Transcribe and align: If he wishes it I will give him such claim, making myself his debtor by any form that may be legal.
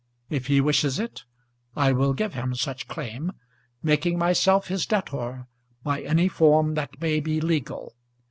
If 0.31 0.47
he 0.47 0.61
wishes 0.61 0.97
it 0.97 1.25
I 1.75 1.91
will 1.91 2.13
give 2.15 2.33
him 2.33 2.55
such 2.55 2.87
claim, 2.87 3.33
making 3.83 4.17
myself 4.17 4.67
his 4.67 4.87
debtor 4.87 5.45
by 5.83 6.01
any 6.01 6.27
form 6.27 6.73
that 6.73 6.99
may 6.99 7.19
be 7.19 7.39
legal. 7.39 7.93